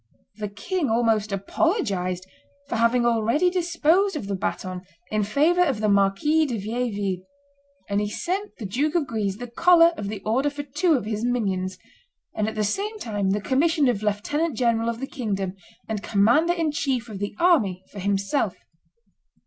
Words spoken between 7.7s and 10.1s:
and he sent the Duke of Guise the collar of